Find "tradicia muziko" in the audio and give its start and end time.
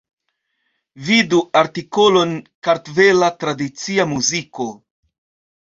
3.45-4.71